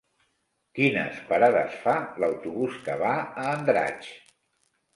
Quines 0.79 1.19
parades 1.27 1.75
fa 1.83 1.93
l'autobús 2.25 2.81
que 2.89 2.99
va 3.05 3.13
a 3.21 3.47
Andratx? 3.53 4.13